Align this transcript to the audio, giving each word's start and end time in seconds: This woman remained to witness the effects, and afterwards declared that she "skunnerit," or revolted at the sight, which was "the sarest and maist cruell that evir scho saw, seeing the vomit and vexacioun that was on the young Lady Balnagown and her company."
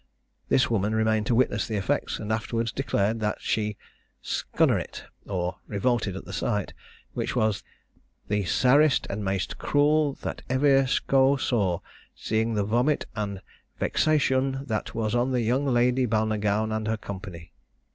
This 0.49 0.67
woman 0.67 0.95
remained 0.95 1.27
to 1.27 1.35
witness 1.35 1.67
the 1.67 1.75
effects, 1.75 2.17
and 2.17 2.33
afterwards 2.33 2.71
declared 2.71 3.19
that 3.19 3.39
she 3.39 3.77
"skunnerit," 4.23 5.03
or 5.27 5.57
revolted 5.67 6.15
at 6.15 6.25
the 6.25 6.33
sight, 6.33 6.73
which 7.13 7.35
was 7.35 7.63
"the 8.27 8.43
sarest 8.45 9.05
and 9.11 9.23
maist 9.23 9.59
cruell 9.59 10.13
that 10.21 10.41
evir 10.49 10.87
scho 10.87 11.35
saw, 11.37 11.81
seeing 12.15 12.55
the 12.55 12.63
vomit 12.63 13.05
and 13.15 13.43
vexacioun 13.79 14.65
that 14.65 14.95
was 14.95 15.13
on 15.13 15.29
the 15.33 15.41
young 15.41 15.67
Lady 15.67 16.07
Balnagown 16.07 16.71
and 16.75 16.87
her 16.87 16.97
company." 16.97 17.51